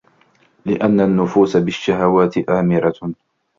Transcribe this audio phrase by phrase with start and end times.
[0.65, 3.11] لِأَنَّ النُّفُوسَ بِالشَّهَوَاتِ آمِرَةٌ